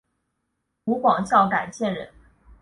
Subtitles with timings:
[0.83, 2.11] 湖广孝感县人。